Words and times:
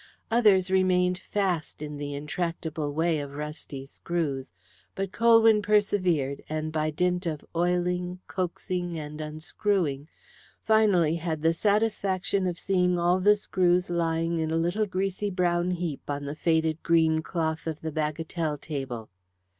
Others 0.31 0.71
remained 0.71 1.19
fast 1.19 1.79
in 1.83 1.97
the 1.97 2.15
intractable 2.15 2.91
way 2.91 3.19
of 3.19 3.35
rusty 3.35 3.85
screws, 3.85 4.51
but 4.95 5.11
Colwyn 5.11 5.61
persevered, 5.61 6.43
and 6.49 6.71
by 6.71 6.89
dint 6.89 7.27
of 7.27 7.45
oiling, 7.55 8.19
coaxing, 8.25 8.97
and 8.97 9.21
unscrewing, 9.21 10.07
finally 10.63 11.17
had 11.17 11.43
the 11.43 11.53
satisfaction 11.53 12.47
of 12.47 12.57
seeing 12.57 12.97
all 12.97 13.19
the 13.19 13.35
screws 13.35 13.91
lying 13.91 14.39
in 14.39 14.49
a 14.49 14.57
little 14.57 14.87
greasy 14.87 15.29
brown 15.29 15.69
heap 15.69 16.09
on 16.09 16.25
the 16.25 16.33
faded 16.35 16.81
green 16.81 17.21
cloth 17.21 17.67
of 17.67 17.79
the 17.81 17.91
bagatelle 17.91 18.57
table. 18.59 19.11